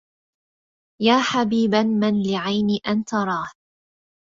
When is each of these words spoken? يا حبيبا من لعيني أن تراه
يا 1.01 1.19
حبيبا 1.21 1.83
من 1.83 2.23
لعيني 2.31 2.79
أن 2.87 3.05
تراه 3.05 3.51